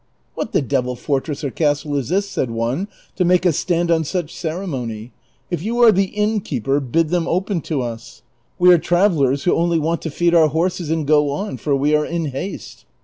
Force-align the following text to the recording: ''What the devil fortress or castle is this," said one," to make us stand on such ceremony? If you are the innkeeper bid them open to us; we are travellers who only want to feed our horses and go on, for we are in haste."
''What 0.33 0.51
the 0.51 0.63
devil 0.63 0.95
fortress 0.95 1.43
or 1.43 1.51
castle 1.51 1.95
is 1.95 2.09
this," 2.09 2.27
said 2.27 2.49
one," 2.49 2.87
to 3.17 3.23
make 3.23 3.45
us 3.45 3.55
stand 3.55 3.91
on 3.91 4.03
such 4.03 4.35
ceremony? 4.35 5.11
If 5.51 5.61
you 5.61 5.77
are 5.83 5.91
the 5.91 6.05
innkeeper 6.05 6.79
bid 6.79 7.09
them 7.09 7.27
open 7.27 7.61
to 7.69 7.83
us; 7.83 8.23
we 8.57 8.73
are 8.73 8.79
travellers 8.79 9.43
who 9.43 9.53
only 9.53 9.77
want 9.77 10.01
to 10.01 10.09
feed 10.09 10.33
our 10.33 10.47
horses 10.47 10.89
and 10.89 11.05
go 11.05 11.29
on, 11.29 11.57
for 11.57 11.75
we 11.75 11.93
are 11.93 12.03
in 12.07 12.31
haste." 12.31 12.85